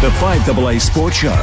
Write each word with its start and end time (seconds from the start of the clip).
The 0.00 0.10
5AA 0.10 0.80
Sports 0.80 1.16
Show. 1.16 1.34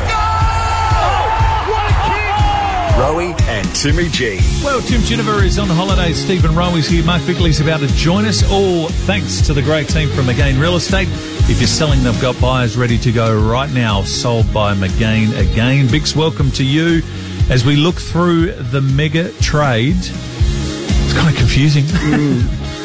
Rowie 2.96 3.38
and 3.50 3.76
Timmy 3.76 4.08
G. 4.08 4.40
Well, 4.64 4.80
Tim 4.80 5.02
Ginniver 5.02 5.44
is 5.44 5.60
on 5.60 5.68
holiday. 5.68 6.14
Stephen 6.14 6.56
Rowe 6.56 6.74
is 6.78 6.88
here. 6.88 7.04
Mark 7.04 7.22
Bickley's 7.24 7.60
about 7.60 7.82
to 7.82 7.88
join 7.88 8.24
us. 8.24 8.50
All 8.50 8.88
thanks 8.88 9.42
to 9.48 9.54
the 9.54 9.62
great 9.62 9.90
team 9.90 10.08
from 10.08 10.24
McGain 10.24 10.58
Real 10.58 10.78
Estate. 10.78 11.10
If 11.50 11.60
you're 11.60 11.68
selling, 11.68 12.02
they've 12.02 12.22
got 12.22 12.40
buyers 12.40 12.78
ready 12.78 12.98
to 13.00 13.12
go 13.12 13.38
right 13.38 13.70
now. 13.74 14.04
Sold 14.04 14.54
by 14.54 14.74
McGain 14.74 15.38
again. 15.38 15.88
Bix, 15.88 16.16
welcome 16.16 16.50
to 16.52 16.64
you. 16.64 17.02
As 17.50 17.66
we 17.66 17.76
look 17.76 17.96
through 17.96 18.54
the 18.54 18.80
mega 18.80 19.34
trade, 19.42 19.98
it's 19.98 21.14
kind 21.14 21.28
of 21.30 21.36
confusing. 21.36 21.84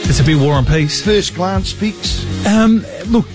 it's 0.09 0.18
a 0.18 0.25
bit 0.25 0.37
war 0.37 0.55
and 0.55 0.66
peace. 0.66 1.00
First 1.00 1.37
glance 1.37 1.73
picks. 1.73 2.27
Um, 2.45 2.84
look, 3.07 3.27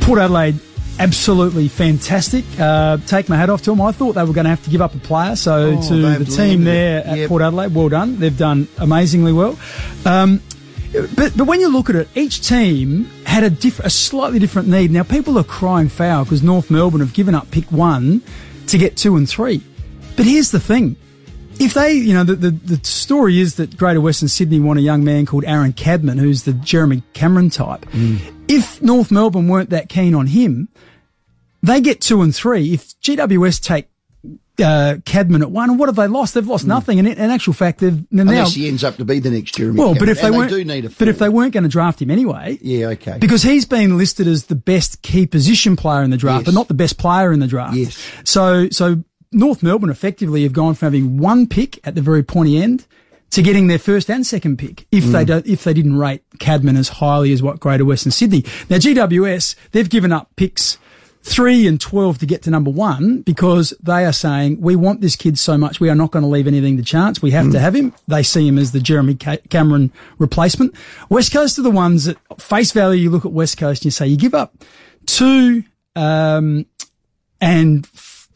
Port 0.00 0.18
Adelaide, 0.18 0.58
absolutely 0.98 1.68
fantastic. 1.68 2.44
Uh, 2.58 2.96
take 3.06 3.28
my 3.28 3.36
hat 3.36 3.50
off 3.50 3.62
to 3.62 3.70
them. 3.70 3.80
I 3.80 3.92
thought 3.92 4.12
they 4.14 4.24
were 4.24 4.32
going 4.32 4.44
to 4.44 4.50
have 4.50 4.62
to 4.64 4.70
give 4.70 4.80
up 4.80 4.94
a 4.94 4.98
player. 4.98 5.36
So 5.36 5.76
Oh, 5.78 5.88
to 5.88 6.18
the 6.18 6.24
team 6.24 6.64
there 6.64 6.98
it. 7.00 7.06
at 7.06 7.18
Yep. 7.18 7.28
Port 7.28 7.42
Adelaide, 7.42 7.74
well 7.74 7.88
done. 7.88 8.18
They've 8.18 8.36
done 8.36 8.68
amazingly 8.78 9.32
well. 9.32 9.58
Um, 10.04 10.40
but 11.16 11.32
but 11.36 11.46
when 11.46 11.60
you 11.60 11.68
look 11.68 11.88
at 11.88 11.96
it, 11.96 12.08
each 12.14 12.46
team 12.46 13.10
had 13.24 13.44
a 13.44 13.50
diff- 13.50 13.80
a 13.80 13.88
slightly 13.90 14.38
different 14.38 14.68
need. 14.68 14.90
Now 14.90 15.02
people 15.04 15.38
are 15.38 15.44
crying 15.44 15.88
foul 15.88 16.24
because 16.24 16.42
North 16.42 16.70
Melbourne 16.70 17.00
have 17.00 17.14
given 17.14 17.34
up 17.34 17.50
pick 17.50 17.64
one 17.72 18.20
to 18.66 18.76
get 18.78 18.96
two 18.96 19.16
and 19.16 19.26
three. 19.28 19.62
But 20.16 20.26
here's 20.26 20.50
the 20.50 20.60
thing. 20.60 20.96
If 21.58 21.74
they, 21.74 21.92
you 21.92 22.12
know, 22.14 22.24
the, 22.24 22.34
the, 22.34 22.50
the 22.50 22.84
story 22.84 23.38
is 23.40 23.54
that 23.56 23.76
Greater 23.76 24.00
Western 24.00 24.28
Sydney 24.28 24.58
want 24.58 24.78
a 24.78 24.82
young 24.82 25.04
man 25.04 25.26
called 25.26 25.44
Aaron 25.46 25.72
Cadman, 25.72 26.18
who's 26.18 26.42
the 26.42 26.52
Jeremy 26.54 27.02
Cameron 27.12 27.50
type. 27.50 27.86
If 28.52 28.82
North 28.82 29.10
Melbourne 29.10 29.48
weren't 29.48 29.70
that 29.70 29.88
keen 29.88 30.14
on 30.14 30.26
him, 30.28 30.68
they 31.62 31.80
get 31.80 32.00
two 32.00 32.22
and 32.22 32.34
three. 32.34 32.74
If 32.74 32.98
GWS 33.00 33.60
take 33.62 33.88
uh, 34.62 34.96
Cadman 35.04 35.42
at 35.42 35.50
one, 35.50 35.78
what 35.78 35.88
have 35.88 35.96
they 35.96 36.06
lost? 36.06 36.34
They've 36.34 36.46
lost 36.46 36.66
nothing. 36.66 36.98
And 36.98 37.08
in, 37.08 37.16
in 37.16 37.30
actual 37.30 37.54
fact, 37.54 37.80
they've 37.80 38.04
now. 38.12 38.22
Unless 38.22 38.54
he 38.54 38.68
ends 38.68 38.84
up 38.84 38.96
to 38.96 39.04
be 39.04 39.18
the 39.18 39.30
next 39.30 39.54
Jeremy. 39.54 39.78
Well, 39.78 39.94
but 39.94 40.08
if 40.08 40.20
they 40.20 40.30
weren't, 40.30 40.50
do 40.50 40.64
need 40.64 40.84
a 40.84 40.90
but 40.90 41.08
if 41.08 41.18
they 41.18 41.28
weren't 41.28 41.52
going 41.54 41.64
to 41.64 41.70
draft 41.70 42.02
him 42.02 42.10
anyway, 42.10 42.58
Yeah, 42.60 42.88
okay. 42.88 43.16
because 43.18 43.42
he's 43.42 43.64
been 43.64 43.96
listed 43.96 44.26
as 44.26 44.46
the 44.46 44.54
best 44.54 45.02
key 45.02 45.26
position 45.26 45.76
player 45.76 46.02
in 46.02 46.10
the 46.10 46.16
draft, 46.16 46.40
Yes. 46.40 46.44
but 46.46 46.54
not 46.54 46.68
the 46.68 46.74
best 46.74 46.98
player 46.98 47.32
in 47.32 47.40
the 47.40 47.46
draft. 47.46 47.76
Yes. 47.76 47.98
So, 48.24 48.68
so 48.68 49.02
North 49.32 49.62
Melbourne 49.62 49.90
effectively 49.90 50.42
have 50.42 50.52
gone 50.52 50.74
from 50.74 50.86
having 50.86 51.16
one 51.18 51.46
pick 51.46 51.80
at 51.86 51.94
the 51.94 52.02
very 52.02 52.22
pointy 52.22 52.62
end 52.62 52.86
to 53.32 53.42
getting 53.42 53.66
their 53.66 53.78
first 53.78 54.10
and 54.10 54.26
second 54.26 54.58
pick 54.58 54.86
if 54.92 55.04
Mm. 55.04 55.12
they 55.12 55.24
don't, 55.24 55.46
if 55.46 55.64
they 55.64 55.74
didn't 55.74 55.96
rate 55.96 56.22
Cadman 56.38 56.76
as 56.76 56.88
highly 56.88 57.32
as 57.32 57.42
what 57.42 57.60
Greater 57.60 57.84
Western 57.84 58.12
Sydney. 58.12 58.44
Now 58.70 58.76
GWS, 58.78 59.54
they've 59.72 59.88
given 59.90 60.12
up 60.12 60.30
picks 60.36 60.78
three 61.24 61.66
and 61.68 61.80
12 61.80 62.18
to 62.18 62.26
get 62.26 62.42
to 62.42 62.50
number 62.50 62.68
one 62.70 63.22
because 63.22 63.72
they 63.80 64.04
are 64.04 64.12
saying, 64.12 64.60
we 64.60 64.74
want 64.74 65.00
this 65.00 65.14
kid 65.14 65.38
so 65.38 65.56
much. 65.56 65.78
We 65.78 65.88
are 65.88 65.94
not 65.94 66.10
going 66.10 66.24
to 66.24 66.28
leave 66.28 66.48
anything 66.48 66.76
to 66.78 66.82
chance. 66.82 67.22
We 67.22 67.30
have 67.30 67.46
Mm. 67.46 67.52
to 67.52 67.60
have 67.60 67.76
him. 67.76 67.92
They 68.08 68.24
see 68.24 68.46
him 68.48 68.58
as 68.58 68.72
the 68.72 68.80
Jeremy 68.80 69.14
Ca- 69.14 69.36
Cameron 69.48 69.92
replacement. 70.18 70.74
West 71.10 71.32
Coast 71.32 71.58
are 71.60 71.62
the 71.62 71.70
ones 71.70 72.06
that 72.06 72.16
face 72.40 72.72
value. 72.72 73.02
You 73.04 73.10
look 73.10 73.24
at 73.24 73.32
West 73.32 73.56
Coast 73.56 73.82
and 73.82 73.84
you 73.86 73.90
say, 73.92 74.08
you 74.08 74.16
give 74.16 74.34
up 74.34 74.52
two, 75.06 75.62
um, 75.94 76.66
and 77.40 77.88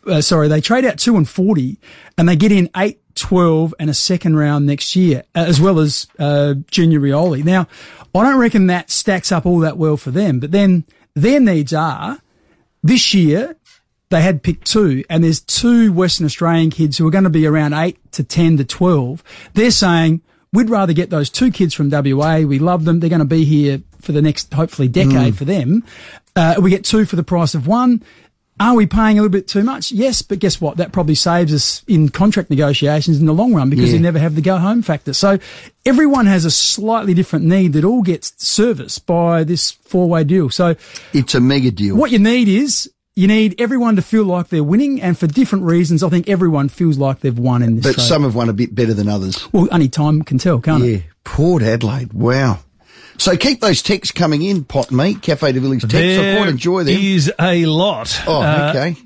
uh, 0.06 0.20
sorry, 0.20 0.47
they 0.48 0.61
trade 0.61 0.84
out 0.84 0.98
two 0.98 1.17
and 1.17 1.28
40 1.28 1.78
and 2.17 2.28
they 2.28 2.36
get 2.36 2.52
in 2.52 2.70
eight, 2.77 3.00
12 3.17 3.75
and 3.78 3.91
a 3.91 3.95
second 3.95 4.36
round 4.36 4.67
next 4.67 4.95
year, 4.95 5.25
uh, 5.34 5.41
as 5.41 5.61
well 5.61 5.81
as, 5.81 6.06
uh, 6.19 6.55
Junior 6.70 7.00
Rioli. 7.00 7.45
Now, 7.45 7.67
I 8.14 8.23
don't 8.23 8.39
reckon 8.39 8.69
that 8.69 8.91
stacks 8.91 9.33
up 9.33 9.45
all 9.45 9.58
that 9.61 9.77
well 9.77 9.97
for 9.97 10.11
them, 10.11 10.41
but 10.41 10.53
then 10.53 10.84
their 11.14 11.41
needs 11.41 11.73
are 11.73 12.20
this 12.83 13.12
year, 13.14 13.56
they 14.11 14.23
had 14.23 14.42
picked 14.42 14.67
two, 14.67 15.05
and 15.11 15.25
there's 15.25 15.41
two 15.41 15.92
Western 15.92 16.27
Australian 16.27 16.70
kids 16.70 16.97
who 16.97 17.06
are 17.06 17.11
going 17.11 17.25
to 17.25 17.31
be 17.31 17.47
around 17.47 17.73
eight 17.73 17.98
to 18.12 18.23
10 18.23 18.58
to 18.58 18.64
12. 18.64 19.25
They're 19.55 19.70
saying, 19.70 20.23
we'd 20.52 20.70
rather 20.70 20.92
get 20.92 21.11
those 21.11 21.29
two 21.29 21.51
kids 21.51 21.74
from 21.74 21.91
WA. 21.91 22.39
We 22.39 22.58
love 22.58 22.85
them. 22.85 23.01
They're 23.01 23.11
going 23.11 23.18
to 23.18 23.24
be 23.24 23.45
here 23.45 23.83
for 24.01 24.12
the 24.12 24.23
next, 24.23 24.52
hopefully, 24.55 24.89
decade 24.89 25.36
for 25.36 25.45
them. 25.45 25.85
Uh, 26.36 26.55
we 26.61 26.70
get 26.70 26.85
two 26.85 27.05
for 27.05 27.17
the 27.17 27.24
price 27.24 27.55
of 27.55 27.67
one. 27.67 28.02
Are 28.58 28.74
we 28.74 28.86
paying 28.86 29.18
a 29.18 29.22
little 29.22 29.33
bit 29.33 29.46
too 29.48 29.62
much? 29.62 29.92
Yes, 29.92 30.22
but 30.22 30.39
guess 30.39 30.61
what? 30.61 30.78
That 30.78 30.90
probably 30.92 31.14
saves 31.14 31.52
us 31.52 31.83
in 31.86 32.08
contract 32.08 32.48
negotiations 32.48 33.18
in 33.20 33.27
the 33.27 33.34
long 33.34 33.52
run 33.52 33.68
because 33.68 33.90
Yeah. 33.90 33.96
you 33.96 34.00
never 34.00 34.18
have 34.18 34.34
the 34.34 34.40
go 34.40 34.56
home 34.56 34.80
factor. 34.83 35.12
So 35.12 35.39
everyone 35.84 36.24
has 36.27 36.44
a 36.46 36.50
slightly 36.50 37.12
different 37.12 37.44
need 37.44 37.74
that 37.74 37.84
all 37.84 38.02
gets 38.02 38.33
serviced 38.39 39.05
by 39.06 39.44
this 39.44 39.72
four 39.72 40.08
way 40.08 40.24
deal. 40.24 40.48
So 40.48 40.74
it's 41.12 41.34
a 41.34 41.40
mega 41.40 41.70
deal. 41.70 41.96
what 41.96 42.11
you 42.12 42.18
need 42.18 42.48
is 42.48 42.90
you 43.14 43.27
need 43.27 43.55
everyone 43.61 43.96
to 43.96 44.02
feel 44.02 44.24
like 44.24 44.48
they're 44.48 44.62
winning, 44.64 45.00
and 45.00 45.18
for 45.18 45.27
different 45.27 45.64
reasons, 45.64 46.02
I 46.02 46.08
think 46.11 46.28
everyone 46.28 46.68
feels 46.68 46.98
like 46.98 47.20
they've 47.20 47.38
won 47.38 47.62
in 47.62 47.77
this 47.77 47.84
but 47.84 47.94
trade. 47.94 48.06
some 48.06 48.23
have 48.24 48.34
won 48.34 48.48
a 48.50 48.52
bit 48.52 48.74
better 48.74 48.92
than 48.92 49.08
others. 49.08 49.38
well, 49.52 49.68
only 49.70 49.88
time 49.88 50.20
can 50.23 50.36
tell, 50.38 50.61
can't 50.61 50.83
it? 50.83 50.86
Yeah. 50.86 50.96
it? 50.98 51.02
Port 51.24 51.62
Adelaide. 51.62 52.12
Wow. 52.12 52.58
So 53.19 53.37
keep 53.37 53.61
those 53.61 53.83
texts 53.83 54.13
coming 54.13 54.43
in, 54.43 54.65
Pot 54.65 54.91
Me, 54.91 55.15
Cafe 55.15 55.53
de 55.53 55.61
Village 55.61 55.83
texts. 55.83 55.97
I 56.19 56.37
quite 56.37 56.49
enjoy 56.49 56.85
them. 56.85 56.95
is 56.99 57.33
a 57.41 57.67
lot. 57.67 58.21
oh, 58.27 58.43
Uh, 58.43 58.73
okay. 58.75 58.97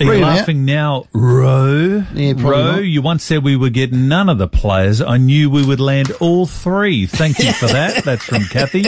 Are 0.00 0.04
you 0.04 0.12
'em 0.12 0.24
out. 0.24 0.36
laughing 0.36 0.64
now, 0.64 1.06
Row? 1.12 2.04
Yeah, 2.14 2.34
probably 2.34 2.62
not. 2.62 2.84
you 2.84 3.02
once 3.02 3.24
said 3.24 3.42
we 3.42 3.56
would 3.56 3.74
get 3.74 3.92
none 3.92 4.28
of 4.28 4.38
the 4.38 4.46
players. 4.46 5.00
I 5.02 5.16
knew 5.16 5.50
we 5.50 5.66
would 5.66 5.80
land 5.80 6.12
all 6.20 6.46
three. 6.46 7.06
Thank 7.06 7.40
you 7.40 7.52
for 7.52 7.66
that. 7.78 8.04
That's 8.04 8.22
from 8.22 8.44
Kathy. 8.44 8.84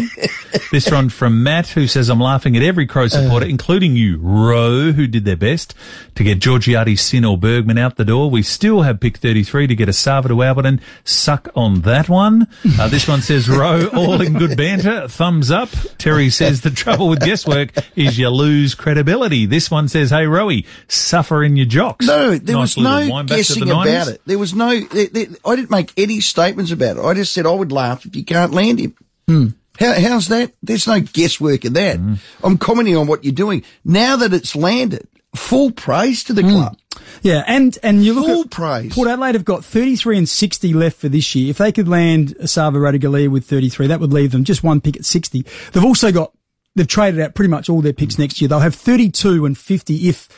This 0.70 0.90
one 0.90 1.08
from 1.08 1.42
Matt, 1.42 1.68
who 1.68 1.86
says, 1.88 2.08
I'm 2.08 2.20
laughing 2.20 2.56
at 2.56 2.62
every 2.62 2.86
Crow 2.86 3.08
supporter, 3.08 3.46
including 3.46 3.96
you, 3.96 4.18
Row, 4.18 4.92
who 4.92 5.06
did 5.08 5.24
their 5.24 5.36
best 5.36 5.74
to 6.14 6.22
get 6.22 6.38
Georgiades, 6.38 7.00
Sinn 7.00 7.24
or 7.24 7.36
Bergman 7.36 7.76
out 7.76 7.96
the 7.96 8.04
door. 8.04 8.30
We 8.30 8.42
still 8.42 8.82
have 8.82 9.00
pick 9.00 9.16
33 9.18 9.66
to 9.66 9.74
get 9.74 9.88
a 9.88 9.92
Sava 9.92 10.28
to 10.28 10.34
Alberton. 10.34 10.80
Suck 11.04 11.48
on 11.56 11.80
that 11.82 12.08
one. 12.08 12.46
Uh, 12.78 12.88
this 12.88 13.08
one 13.08 13.20
says, 13.20 13.48
Row, 13.48 13.88
all 13.88 14.20
in 14.20 14.34
good 14.38 14.56
banter. 14.56 15.08
Thumbs 15.08 15.50
up. 15.50 15.70
Terry 15.98 16.30
says, 16.30 16.60
the 16.60 16.70
trouble 16.70 17.08
with 17.08 17.20
guesswork 17.20 17.70
is 17.96 18.18
you 18.18 18.28
lose 18.28 18.74
credibility. 18.74 19.46
This 19.46 19.70
one 19.70 19.88
says, 19.88 20.10
hey, 20.10 20.24
Rowie, 20.24 20.66
suffer 20.88 21.42
in 21.42 21.56
your 21.56 21.66
jocks. 21.66 22.06
No, 22.06 22.36
there 22.38 22.56
Nice 22.56 22.76
was 22.76 22.84
no 22.84 23.08
wind 23.10 23.28
back 23.28 23.36
to 23.38 23.42
guessing 23.42 23.64
the 23.64 23.72
90s. 23.74 23.82
about 23.82 24.08
it. 24.08 24.20
There 24.26 24.38
was 24.38 24.54
no. 24.54 24.80
There, 24.80 25.06
there, 25.08 25.26
I 25.44 25.56
didn't 25.56 25.70
make 25.70 25.92
any 25.96 26.20
statements 26.20 26.70
about 26.70 26.96
it. 26.96 27.02
I 27.04 27.14
just 27.14 27.32
said 27.32 27.44
I 27.46 27.50
would 27.52 27.72
laugh 27.72 28.06
if 28.06 28.14
you 28.14 28.24
can't 28.24 28.52
land 28.52 28.78
him. 28.78 28.94
Hmm. 29.26 29.46
How, 29.80 29.98
how's 29.98 30.28
that? 30.28 30.52
There's 30.62 30.86
no 30.86 31.00
guesswork 31.00 31.64
in 31.64 31.72
that. 31.72 31.96
Mm-hmm. 31.96 32.46
I'm 32.46 32.58
commenting 32.58 32.96
on 32.96 33.06
what 33.06 33.24
you're 33.24 33.32
doing 33.32 33.64
now 33.84 34.16
that 34.16 34.32
it's 34.32 34.54
landed. 34.54 35.08
Full 35.34 35.70
praise 35.70 36.24
to 36.24 36.32
the 36.32 36.42
mm. 36.42 36.50
club. 36.50 36.76
Yeah, 37.22 37.44
and 37.46 37.78
and 37.82 38.04
you 38.04 38.14
look 38.14 38.26
Full 38.26 38.40
at 38.42 38.50
praise. 38.50 38.94
Port 38.94 39.08
Adelaide 39.08 39.36
have 39.36 39.44
got 39.44 39.64
33 39.64 40.18
and 40.18 40.28
60 40.28 40.72
left 40.72 40.96
for 40.96 41.08
this 41.08 41.34
year. 41.34 41.50
If 41.50 41.58
they 41.58 41.70
could 41.70 41.86
land 41.86 42.34
Esava 42.36 42.74
Ratugolea 42.74 43.28
with 43.28 43.44
33, 43.44 43.86
that 43.88 44.00
would 44.00 44.12
leave 44.12 44.32
them 44.32 44.42
just 44.42 44.64
one 44.64 44.80
pick 44.80 44.96
at 44.96 45.04
60. 45.04 45.46
They've 45.72 45.84
also 45.84 46.10
got 46.10 46.32
they've 46.74 46.86
traded 46.86 47.20
out 47.20 47.34
pretty 47.34 47.48
much 47.48 47.68
all 47.68 47.80
their 47.80 47.92
picks 47.92 48.16
mm. 48.16 48.20
next 48.20 48.40
year. 48.40 48.48
They'll 48.48 48.58
have 48.58 48.74
32 48.74 49.46
and 49.46 49.56
50 49.56 50.08
if 50.08 50.28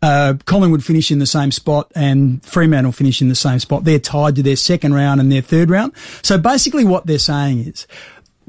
uh, 0.00 0.34
Collingwood 0.44 0.84
finish 0.84 1.10
in 1.10 1.18
the 1.18 1.26
same 1.26 1.50
spot 1.50 1.90
and 1.94 2.44
Fremantle 2.44 2.92
finish 2.92 3.20
in 3.20 3.28
the 3.28 3.34
same 3.34 3.58
spot. 3.58 3.84
They're 3.84 3.98
tied 3.98 4.36
to 4.36 4.42
their 4.42 4.56
second 4.56 4.94
round 4.94 5.20
and 5.20 5.30
their 5.30 5.42
third 5.42 5.70
round. 5.70 5.92
So 6.22 6.38
basically, 6.38 6.84
what 6.84 7.06
they're 7.06 7.18
saying 7.18 7.66
is 7.66 7.86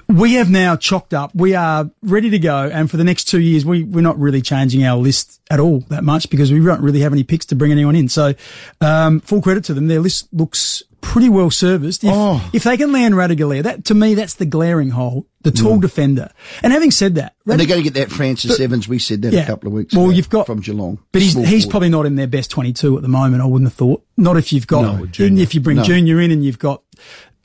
we 0.08 0.34
have 0.36 0.50
now 0.50 0.76
chalked 0.76 1.14
up. 1.14 1.32
We 1.36 1.56
are 1.56 1.90
ready 2.02 2.30
to 2.32 2.40
go. 2.40 2.70
And 2.72 2.90
for 2.90 2.98
the 2.98 3.04
next 3.04 3.26
two 3.26 3.40
years, 3.42 3.66
we, 3.66 3.84
we're 3.84 4.02
not 4.02 4.18
really 4.20 4.42
changing 4.42 4.84
our 4.84 4.98
list 4.98 5.42
at 5.52 5.60
all 5.60 5.80
that 5.90 6.04
much 6.04 6.30
because 6.30 6.52
we 6.52 6.64
don't 6.64 6.82
really 6.82 7.02
have 7.02 7.14
any 7.14 7.24
picks 7.24 7.46
to 7.48 7.56
bring 7.56 7.72
anyone 7.72 7.96
in. 7.96 8.10
So, 8.10 8.34
um, 8.82 9.20
full 9.22 9.42
credit 9.42 9.64
to 9.66 9.74
them. 9.74 9.88
Their 9.88 10.00
list 10.00 10.28
looks 10.32 10.84
pretty 11.02 11.30
well 11.30 11.50
serviced. 11.50 12.04
If, 12.04 12.12
Oh. 12.14 12.50
if 12.54 12.64
they 12.64 12.76
can 12.78 12.92
land 12.92 13.14
Ratugolea, 13.16 13.64
that 13.64 13.86
to 13.86 13.96
me, 13.96 14.16
that's 14.16 14.34
the 14.36 14.46
glaring 14.46 14.90
hole, 14.90 15.26
the 15.44 15.52
tall 15.52 15.80
defender. 15.80 16.30
And 16.62 16.74
having 16.74 16.92
said 16.92 17.16
that, 17.16 17.36
And 17.48 17.58
they're 17.60 17.68
going 17.68 17.82
to 17.84 17.90
get 17.90 17.94
that 17.94 18.12
Francis 18.12 18.60
Evans. 18.60 18.88
We 18.90 19.00
said 19.00 19.22
that 19.22 19.32
Yeah. 19.34 19.44
a 19.44 19.46
couple 19.46 19.68
of 19.68 19.74
weeks 19.74 19.96
Well, 19.96 20.06
ago. 20.08 20.14
you've 20.14 20.30
got- 20.30 20.46
from 20.46 20.60
Geelong, 20.60 21.00
but 21.14 21.22
he's, 21.22 21.34
he's 21.36 21.64
forward. 21.64 21.70
probably 21.72 21.90
not 21.90 22.06
in 22.06 22.16
their 22.16 22.28
best 22.28 22.52
22 22.52 22.98
at 22.98 23.02
the 23.02 23.08
moment. 23.08 23.42
I 23.42 23.46
wouldn't 23.46 23.70
have 23.70 23.76
thought. 23.78 24.04
Not 24.18 24.36
if 24.38 24.52
you've 24.52 24.68
got, 24.68 24.82
No, 24.82 25.08
even 25.18 25.38
if 25.40 25.56
you 25.56 25.62
bring 25.62 25.78
No. 25.78 25.84
Junior 25.84 26.20
in 26.20 26.32
and 26.32 26.44
you've 26.44 26.60
got 26.60 26.82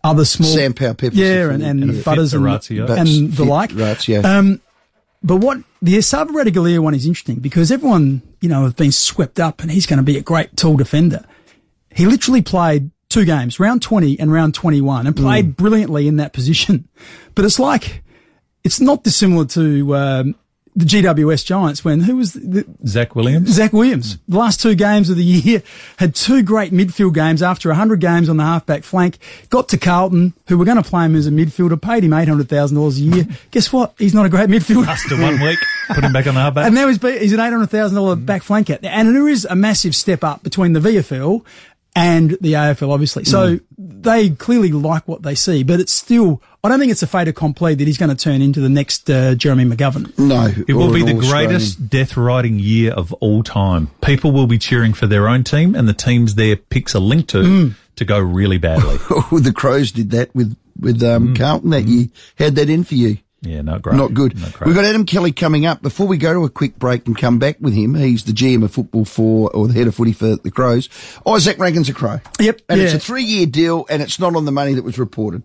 other 0.04 0.24
small, 0.24 0.48
Sam 0.50 0.74
Powell-Peppers, 0.74 1.18
yeah, 1.18 1.46
the 1.46 1.50
and, 1.50 1.62
forward, 1.62 1.70
and, 1.82 1.94
yeah. 1.94 2.02
Butters 2.04 2.30
Fit 2.30 2.36
and, 2.38 2.46
Orazio. 2.46 2.86
and 2.96 3.08
the 3.32 3.36
Fit 3.36 3.46
like. 3.46 3.72
Orazio. 3.72 4.22
Um, 4.22 4.60
but 5.22 5.36
what 5.36 5.58
the 5.80 5.96
Esava 5.96 6.28
Ratugolea 6.28 6.78
one 6.80 6.94
is 6.94 7.06
interesting 7.06 7.36
because 7.40 7.72
everyone, 7.72 8.20
you 8.40 8.48
know, 8.48 8.64
have 8.64 8.76
been 8.76 8.92
swept 8.92 9.40
up 9.40 9.62
and 9.62 9.70
he's 9.70 9.86
going 9.86 9.96
to 9.96 10.02
be 10.04 10.18
a 10.18 10.22
great 10.22 10.56
tall 10.56 10.76
defender. 10.76 11.24
He 11.90 12.04
literally 12.06 12.42
played 12.42 12.90
two 13.08 13.24
games, 13.24 13.58
round 13.58 13.80
20 13.80 14.18
and 14.20 14.32
round 14.32 14.54
21 14.54 15.06
and 15.06 15.16
played 15.16 15.52
Mm. 15.52 15.56
brilliantly 15.56 16.08
in 16.08 16.16
that 16.16 16.32
position. 16.32 16.88
But 17.34 17.44
it's 17.44 17.58
like, 17.58 18.02
it's 18.62 18.80
not 18.80 19.02
dissimilar 19.02 19.46
to, 19.46 19.96
um, 19.96 20.34
the 20.76 20.84
GWS 20.84 21.44
Giants 21.44 21.84
when 21.84 22.00
who 22.00 22.16
was 22.16 22.32
the, 22.32 22.66
Zac 22.86 23.14
Williams. 23.14 23.50
Zac 23.50 23.72
Williams. 23.72 24.18
The 24.28 24.38
last 24.38 24.60
two 24.60 24.74
games 24.74 25.08
of 25.08 25.16
the 25.16 25.24
year 25.24 25.62
had 25.98 26.14
two 26.14 26.42
great 26.42 26.72
midfield 26.72 27.14
games 27.14 27.42
after 27.42 27.68
100 27.68 28.00
games 28.00 28.28
on 28.28 28.36
the 28.36 28.44
halfback 28.44 28.82
flank. 28.82 29.18
Got 29.50 29.68
to 29.70 29.78
Carlton, 29.78 30.34
who 30.48 30.58
were 30.58 30.64
going 30.64 30.82
to 30.82 30.88
play 30.88 31.04
him 31.04 31.14
as 31.14 31.26
a 31.26 31.30
midfielder, 31.30 31.80
paid 31.80 32.02
him 32.02 32.10
$800,000 32.10 32.96
a 32.96 33.00
year. 33.00 33.26
Guess 33.52 33.72
what? 33.72 33.94
He's 33.98 34.14
not 34.14 34.26
a 34.26 34.28
great 34.28 34.48
midfielder. 34.48 34.86
After 34.86 35.20
one 35.20 35.40
week, 35.40 35.58
put 35.88 36.02
him 36.02 36.12
back 36.12 36.26
on 36.26 36.34
the 36.34 36.40
halfback. 36.40 36.66
And 36.66 36.74
now 36.74 36.88
he's, 36.88 37.00
he's 37.00 37.32
an 37.32 37.38
$800,000 37.38 38.26
back 38.26 38.42
flanker. 38.42 38.78
And 38.82 39.14
there 39.14 39.28
is 39.28 39.44
a 39.44 39.54
massive 39.54 39.94
step 39.94 40.24
up 40.24 40.42
between 40.42 40.72
the 40.72 40.80
VFL 40.80 41.44
and 41.96 42.30
the 42.40 42.54
AFL, 42.54 42.90
obviously. 42.92 43.24
So 43.24 43.60
they 43.78 44.30
clearly 44.30 44.72
like 44.72 45.06
what 45.06 45.22
they 45.22 45.34
see, 45.34 45.62
but 45.62 45.78
it's 45.80 45.92
still, 45.92 46.42
I 46.62 46.68
don't 46.68 46.78
think 46.80 46.90
it's 46.92 47.02
a 47.02 47.06
fait 47.06 47.28
accompli 47.28 47.74
that 47.74 47.86
he's 47.86 47.98
going 47.98 48.14
to 48.14 48.16
turn 48.16 48.42
into 48.42 48.60
the 48.60 48.68
next 48.68 49.08
uh, 49.08 49.34
Jeremy 49.34 49.64
McGovern. 49.64 50.16
No, 50.18 50.46
It 50.66 50.74
will 50.74 50.92
be 50.92 51.02
the 51.02 51.12
All-Australian. 51.14 51.48
greatest 51.50 51.88
death 51.88 52.16
riding 52.16 52.58
year 52.58 52.92
of 52.92 53.12
all 53.14 53.42
time. 53.42 53.90
People 54.02 54.32
will 54.32 54.46
be 54.48 54.58
cheering 54.58 54.92
for 54.92 55.06
their 55.06 55.28
own 55.28 55.44
team, 55.44 55.74
and 55.74 55.88
the 55.88 55.94
teams 55.94 56.34
their 56.34 56.56
picks 56.56 56.94
are 56.94 57.00
linked 57.00 57.30
to 57.30 57.38
Mm. 57.42 57.74
to 57.96 58.04
go 58.04 58.18
really 58.18 58.58
badly. 58.58 58.96
Oh, 59.10 59.38
the 59.42 59.52
Crows 59.52 59.92
did 59.92 60.10
that 60.10 60.34
with 60.34 60.56
with 60.80 61.00
um, 61.04 61.34
Carlton 61.36 61.70
that 61.70 61.82
year. 61.84 62.08
Had 62.36 62.56
that 62.56 62.68
in 62.68 62.82
for 62.82 62.96
you. 62.96 63.18
Yeah, 63.44 63.60
not 63.60 63.82
great. 63.82 63.96
Not 63.96 64.14
good. 64.14 64.38
Not 64.40 64.52
great. 64.54 64.66
We've 64.66 64.74
got 64.74 64.84
Adam 64.84 65.04
Kelly 65.04 65.32
coming 65.32 65.66
up. 65.66 65.82
Before 65.82 66.06
we 66.06 66.16
go 66.16 66.32
to 66.32 66.44
a 66.44 66.50
quick 66.50 66.78
break 66.78 67.06
and 67.06 67.16
come 67.16 67.38
back 67.38 67.56
with 67.60 67.74
him, 67.74 67.94
he's 67.94 68.24
the 68.24 68.32
GM 68.32 68.64
of 68.64 68.72
football 68.72 69.04
for, 69.04 69.50
or 69.54 69.68
the 69.68 69.74
head 69.74 69.86
of 69.86 69.94
footy 69.94 70.12
for 70.12 70.36
the 70.36 70.50
Crows. 70.50 70.88
Izak 71.26 71.58
Rankine's 71.58 71.88
a 71.88 71.92
Crow. 71.94 72.20
Yep, 72.40 72.60
And 72.68 72.80
it's 72.80 72.94
a 72.94 72.98
three 72.98 73.24
year 73.24 73.46
deal 73.46 73.86
and 73.90 74.00
it's 74.02 74.18
not 74.18 74.34
on 74.34 74.44
the 74.44 74.52
money 74.52 74.74
that 74.74 74.82
was 74.84 74.98
reported. 74.98 75.42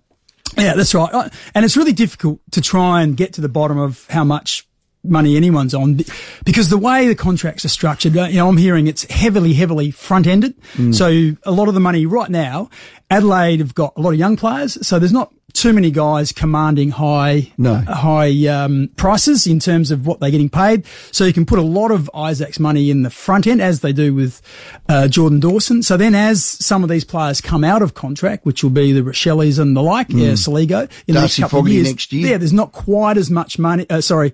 Yeah, 0.57 0.73
that's 0.75 0.93
right. 0.95 1.13
Uh, 1.13 1.29
And 1.53 1.65
it's 1.65 1.77
really 1.77 1.93
difficult 1.93 2.39
to 2.51 2.61
try 2.61 3.01
and 3.01 3.15
get 3.17 3.33
to 3.33 3.41
the 3.41 3.49
bottom 3.49 3.77
of 3.77 4.05
how 4.09 4.23
much 4.23 4.65
money 5.03 5.37
anyone's 5.37 5.73
on 5.73 5.97
because 6.43 6.67
the 6.69 6.77
way 6.77 7.07
the 7.07 7.15
contracts 7.15 7.63
are 7.63 7.69
structured, 7.69 8.17
uh, 8.17 8.23
you 8.25 8.35
know, 8.35 8.49
I'm 8.49 8.57
hearing 8.57 8.87
it's 8.87 9.03
heavily, 9.09 9.53
heavily 9.53 9.91
front 9.91 10.27
ended. 10.27 10.55
So 10.91 11.31
a 11.43 11.51
lot 11.51 11.67
of 11.69 11.73
the 11.73 11.79
money 11.79 12.05
right 12.05 12.29
now, 12.29 12.69
Adelaide 13.09 13.59
have 13.59 13.73
got 13.73 13.93
a 13.95 14.01
lot 14.01 14.09
of 14.11 14.19
young 14.19 14.35
players. 14.35 14.85
So 14.85 14.99
there's 14.99 15.13
not 15.13 15.33
too 15.59 15.73
many 15.73 15.91
guys 15.91 16.31
commanding 16.31 16.89
high, 16.91 17.51
No. 17.57 17.75
high, 17.75 18.47
um, 18.47 18.89
prices 18.95 19.45
in 19.45 19.59
terms 19.59 19.91
of 19.91 20.05
what 20.07 20.19
they're 20.19 20.31
getting 20.31 20.49
paid. 20.49 20.85
So 21.11 21.25
you 21.25 21.33
can 21.33 21.45
put 21.45 21.59
a 21.59 21.63
lot 21.63 21.91
of 21.91 22.09
Izak's 22.13 22.59
money 22.59 22.89
in 22.89 23.03
the 23.03 23.09
front 23.09 23.45
end 23.47 23.61
as 23.61 23.81
they 23.81 23.93
do 23.93 24.13
with, 24.13 24.41
uh, 24.87 25.07
Jordan 25.07 25.39
Dawson. 25.39 25.83
So 25.83 25.97
then 25.97 26.15
as 26.15 26.43
some 26.43 26.83
of 26.83 26.89
these 26.89 27.03
players 27.03 27.41
come 27.41 27.63
out 27.63 27.81
of 27.81 27.93
contract, 27.93 28.45
which 28.45 28.63
will 28.63 28.69
be 28.71 28.91
the 28.91 29.01
Racheles 29.01 29.59
and 29.59 29.75
the 29.75 29.81
like, 29.81 30.07
yeah, 30.09 30.31
Soligo, 30.33 30.83
in 31.07 31.15
the 31.15 31.21
next 31.21 31.37
Darcy 31.37 31.41
couple 31.41 31.59
of 31.59 31.67
years, 31.67 31.87
next 31.87 32.13
year. 32.13 32.27
yeah, 32.31 32.37
there's 32.37 32.53
not 32.53 32.71
quite 32.71 33.17
as 33.17 33.29
much 33.29 33.59
money. 33.59 33.85
Uh, 33.89 34.01
sorry, 34.01 34.33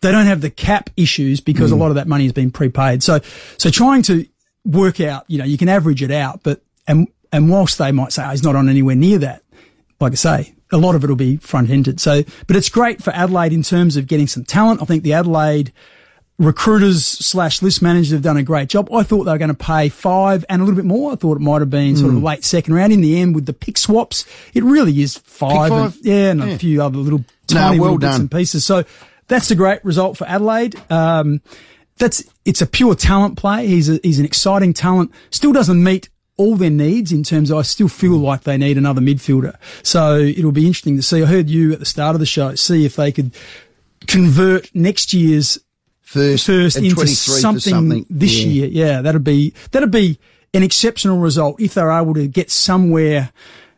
they 0.00 0.12
don't 0.12 0.26
have 0.26 0.40
the 0.42 0.50
cap 0.50 0.90
issues 0.96 1.40
because 1.40 1.72
a 1.72 1.76
lot 1.76 1.88
of 1.88 1.94
that 1.96 2.06
money 2.06 2.24
has 2.24 2.32
been 2.32 2.50
prepaid. 2.50 3.02
So, 3.02 3.20
so 3.56 3.70
trying 3.70 4.02
to 4.02 4.26
work 4.64 5.00
out, 5.00 5.24
you 5.28 5.38
know, 5.38 5.44
you 5.44 5.58
can 5.58 5.68
average 5.68 6.02
it 6.02 6.10
out, 6.10 6.40
but 6.42 6.62
and 6.86 7.08
and 7.32 7.50
whilst 7.50 7.78
they 7.78 7.90
might 7.92 8.12
say 8.12 8.24
oh, 8.24 8.30
he's 8.30 8.42
not 8.42 8.54
on 8.54 8.68
anywhere 8.68 8.94
near 8.94 9.18
that, 9.18 9.42
like 10.00 10.12
I 10.12 10.16
say, 10.16 10.54
a 10.72 10.76
lot 10.76 10.94
of 10.94 11.02
it 11.04 11.08
will 11.08 11.16
be 11.16 11.36
front 11.38 11.70
ended. 11.70 12.00
So, 12.00 12.22
but 12.46 12.56
it's 12.56 12.68
great 12.68 13.02
for 13.02 13.10
Adelaide 13.12 13.52
in 13.52 13.62
terms 13.62 13.96
of 13.96 14.06
getting 14.06 14.26
some 14.26 14.44
talent. 14.44 14.82
I 14.82 14.84
think 14.84 15.02
the 15.02 15.12
Adelaide 15.14 15.72
recruiters 16.38 17.04
slash 17.04 17.62
list 17.62 17.82
managers 17.82 18.12
have 18.12 18.22
done 18.22 18.36
a 18.36 18.42
great 18.44 18.68
job. 18.68 18.88
I 18.92 19.02
thought 19.02 19.24
they 19.24 19.32
were 19.32 19.38
going 19.38 19.48
to 19.48 19.54
pay 19.54 19.88
five 19.88 20.44
and 20.48 20.62
a 20.62 20.64
little 20.64 20.76
bit 20.76 20.84
more. 20.84 21.12
I 21.12 21.16
thought 21.16 21.36
it 21.36 21.40
might 21.40 21.60
have 21.60 21.70
been 21.70 21.96
sort 21.96 22.12
Hmm. 22.12 22.18
of 22.18 22.22
late 22.22 22.44
second 22.44 22.74
round. 22.74 22.92
In 22.92 23.00
the 23.00 23.18
end, 23.20 23.34
with 23.34 23.46
the 23.46 23.52
pick 23.52 23.76
swaps, 23.76 24.24
it 24.54 24.62
really 24.62 25.00
is 25.02 25.16
five. 25.18 25.68
five? 25.70 25.96
And, 25.96 26.04
yeah, 26.04 26.30
and 26.30 26.40
Yeah. 26.40 26.46
a 26.50 26.58
few 26.58 26.82
other 26.82 26.98
little 26.98 27.20
No, 27.20 27.24
tiny 27.56 27.80
well 27.80 27.86
little 27.92 27.98
bits 27.98 28.12
done. 28.12 28.20
and 28.22 28.30
pieces. 28.30 28.64
So 28.64 28.84
that's 29.26 29.50
a 29.50 29.56
great 29.56 29.84
result 29.84 30.16
for 30.16 30.28
Adelaide. 30.28 30.76
Um, 30.90 31.40
that's 31.98 32.22
it's 32.44 32.62
a 32.62 32.66
pure 32.66 32.94
talent 32.94 33.36
play. 33.36 33.66
He's 33.66 33.88
a, 33.88 33.98
he's 34.04 34.20
an 34.20 34.24
exciting 34.24 34.72
talent. 34.74 35.10
Still 35.30 35.52
doesn't 35.52 35.82
meet 35.82 36.08
all 36.38 36.56
their 36.56 36.70
needs 36.70 37.12
in 37.12 37.22
terms 37.22 37.50
of 37.50 37.58
I 37.58 37.62
still 37.62 37.88
feel 37.88 38.16
like 38.16 38.44
they 38.44 38.56
need 38.56 38.78
another 38.78 39.02
midfielder. 39.02 39.56
So 39.82 40.16
it'll 40.16 40.52
be 40.52 40.66
interesting 40.66 40.96
to 40.96 41.02
see. 41.02 41.22
I 41.22 41.26
heard 41.26 41.50
you 41.50 41.72
at 41.74 41.80
the 41.80 41.84
start 41.84 42.14
of 42.16 42.20
the 42.20 42.26
show 42.26 42.54
see 42.54 42.86
if 42.86 42.96
they 42.96 43.12
could 43.12 43.34
convert 44.06 44.74
next 44.74 45.12
year's 45.12 45.58
First, 46.00 46.46
first 46.46 46.76
into 46.78 47.06
something, 47.06 47.60
something. 47.60 48.06
this 48.08 48.38
Yeah. 48.40 48.46
year. 48.46 48.66
Yeah, 48.68 49.02
that'd 49.02 49.24
be 49.24 49.52
that'd 49.72 49.90
be 49.90 50.18
an 50.54 50.62
exceptional 50.62 51.18
result 51.18 51.60
if 51.60 51.74
they're 51.74 51.90
able 51.90 52.14
to 52.14 52.26
get 52.26 52.50
somewhere 52.50 53.30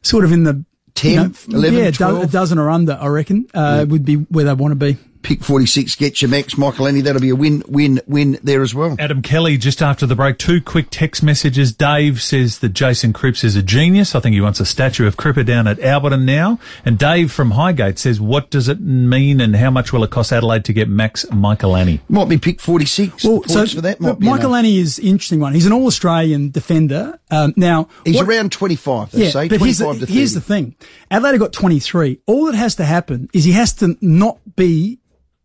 sort 0.03 0.25
of 0.25 0.31
in 0.31 0.45
the 0.45 0.65
10, 0.95 1.11
you 1.13 1.17
know, 1.19 1.59
11, 1.59 1.79
yeah, 1.79 1.85
a 1.87 1.93
12. 1.93 2.23
a 2.23 2.27
dozen 2.29 2.59
or 2.59 2.71
under. 2.71 2.93
I 3.01 3.09
reckon 3.09 3.47
uh, 3.53 3.85
would 3.89 4.05
be 4.05 4.15
where 4.15 4.45
they 4.45 4.53
want 4.53 4.71
to 4.73 4.77
be. 4.77 4.97
Pick 5.23 5.45
46, 5.45 5.97
get 5.97 6.23
your 6.23 6.31
max, 6.31 6.55
Michalanney. 6.55 7.03
That'll 7.03 7.21
be 7.21 7.29
a 7.29 7.37
win, 7.37 7.63
win, 7.69 8.01
win 8.07 8.39
there 8.43 8.63
as 8.63 8.75
well. 8.75 8.97
Adam 8.99 9.21
Kelly, 9.21 9.59
just 9.59 9.83
after 9.83 10.07
the 10.07 10.17
break, 10.17 10.39
two 10.39 10.63
quick 10.63 10.87
text 10.91 11.23
messages. 11.23 11.73
Dave 11.73 12.23
says 12.23 12.61
that 12.61 12.71
Jason 12.71 13.13
Cripps 13.13 13.45
is 13.45 13.55
a 13.55 13.63
genius. 13.63 14.15
I 14.15 14.21
think 14.21 14.33
he 14.35 14.41
wants 14.41 14.61
a 14.61 14.65
statue 14.67 15.07
of 15.07 15.19
Cripper 15.19 15.45
down 15.45 15.67
at 15.67 15.79
Alberton 15.79 16.25
now. 16.25 16.59
And 16.87 16.99
Dave 16.99 17.31
from 17.31 17.51
Highgate 17.51 17.99
says, 17.99 18.19
what 18.21 18.49
does 18.51 18.69
it 18.69 18.81
mean 18.81 19.41
and 19.43 19.55
how 19.57 19.71
much 19.71 19.93
will 19.93 20.03
it 20.05 20.11
cost 20.11 20.33
Adelaide 20.33 20.65
to 20.65 20.73
get 20.73 20.89
Max 20.89 21.27
Michalanney? 21.27 22.01
Might 22.09 22.29
be 22.31 22.39
pick 22.39 22.61
46. 22.61 23.23
Well, 23.25 23.43
Points 23.43 23.75
for 23.75 23.83
that 23.83 24.01
might 24.01 24.11
but 24.13 24.19
be 24.21 24.27
Michael. 24.27 24.55
Annie 24.55 24.79
is 24.79 24.99
an 24.99 25.05
interesting 25.07 25.41
one. 25.41 25.53
He's 25.53 25.67
an 25.67 25.73
All-Australian 25.73 26.51
defender. 26.51 27.19
Um, 27.31 27.53
now 27.57 27.89
He's 28.07 28.17
what- 28.17 28.27
around 28.27 28.53
25, 28.53 29.11
they 29.11 29.25
yeah, 29.25 29.31
say. 29.31 29.49
but 29.49 29.61
here's 29.61 29.79
25 29.79 30.01
the, 30.01 30.07
to 30.07 30.13
here's 30.13 30.33
the 30.33 30.41
thing. 30.41 30.75
Adelaide 31.11 31.39
got 31.39 31.53
23. 31.53 32.21
All 32.27 32.47
that 32.47 32.55
has 32.55 32.77
to 32.77 32.85
happen 32.85 33.29
is 33.35 33.45
he 33.45 33.53
has 33.53 33.75
to 33.75 33.97
not 34.01 34.39
be 34.57 34.99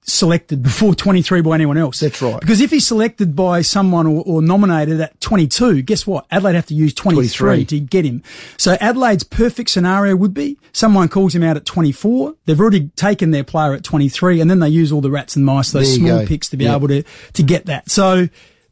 selected 0.08 0.62
before 0.64 0.94
23 0.96 1.42
by 1.42 1.56
anyone 1.56 1.78
else. 1.78 2.00
That's 2.00 2.22
right. 2.22 2.40
Because 2.40 2.62
if 2.62 2.72
he's 2.72 2.86
selected 2.88 3.36
by 3.36 3.62
someone 3.62 4.08
or, 4.08 4.24
or 4.26 4.42
nominated 4.42 5.02
at 5.02 5.20
22, 5.22 5.82
guess 5.82 6.06
what? 6.08 6.26
Adelaide 6.32 6.56
have 6.56 6.66
to 6.68 6.74
use 6.76 6.94
23, 6.94 7.28
23. 7.28 7.66
to 7.66 7.80
get 7.80 8.06
him. 8.06 8.24
So 8.58 8.78
Adelaide's 8.80 9.24
perfect 9.24 9.70
scenario 9.70 10.16
would 10.16 10.34
be 10.34 10.58
someone 10.74 11.08
calls 11.10 11.34
him 11.34 11.44
out 11.44 11.58
at 11.58 11.66
24. 11.66 12.36
They've 12.46 12.60
already 12.60 12.90
taken 12.96 13.32
their 13.32 13.44
player 13.44 13.74
at 13.74 13.84
23 13.84 14.42
and 14.42 14.50
then 14.50 14.60
they 14.60 14.70
use 14.70 14.92
all 14.92 15.02
the 15.02 15.12
rats 15.12 15.36
and 15.36 15.46
mice, 15.46 15.72
those 15.72 15.94
small 15.96 16.20
go. 16.22 16.26
picks 16.26 16.50
to 16.50 16.58
be 16.58 16.66
Yeah. 16.66 16.76
able 16.76 16.88
to, 16.90 17.04
to 17.34 17.44
get 17.44 17.66
that. 17.66 17.90
So 17.90 18.28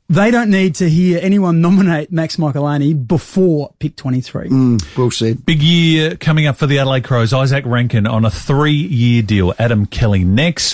they 0.10 0.32
don't 0.32 0.50
need 0.52 0.76
to 0.76 0.90
hear 0.90 1.18
anyone 1.24 1.62
nominate 1.62 2.12
Max 2.12 2.36
Michalanney 2.36 3.08
before 3.08 3.74
pick 3.80 3.96
23. 3.96 4.50
Mm, 4.50 4.98
well 4.98 5.10
said. 5.10 5.46
Big 5.46 5.64
year 5.64 6.16
coming 6.18 6.46
up 6.46 6.58
for 6.58 6.68
the 6.68 6.78
Adelaide 6.80 7.06
Crows. 7.06 7.32
Izak 7.32 7.66
Rankine 7.66 8.06
on 8.06 8.26
a 8.26 8.30
three 8.30 8.74
year 8.74 9.24
deal. 9.24 9.54
Adam 9.58 9.86
Kelly 9.86 10.24
next. 10.26 10.72